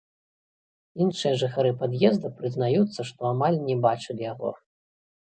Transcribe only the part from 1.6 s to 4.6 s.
пад'езда прызнаюцца, што амаль не бачылі яго.